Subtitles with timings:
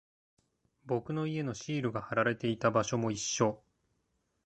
[0.83, 3.61] 僕の家のシールが貼られていた場所も一緒。